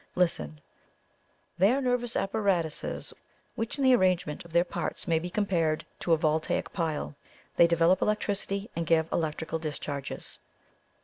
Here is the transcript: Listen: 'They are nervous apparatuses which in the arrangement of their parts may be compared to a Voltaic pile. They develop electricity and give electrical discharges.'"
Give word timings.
Listen: 0.15 0.59
'They 1.59 1.73
are 1.73 1.79
nervous 1.81 2.15
apparatuses 2.15 3.13
which 3.53 3.77
in 3.77 3.83
the 3.83 3.93
arrangement 3.93 4.43
of 4.43 4.51
their 4.51 4.63
parts 4.63 5.07
may 5.07 5.19
be 5.19 5.29
compared 5.29 5.85
to 5.99 6.11
a 6.13 6.17
Voltaic 6.17 6.73
pile. 6.73 7.13
They 7.55 7.67
develop 7.67 8.01
electricity 8.01 8.67
and 8.75 8.87
give 8.87 9.07
electrical 9.11 9.59
discharges.'" 9.59 10.39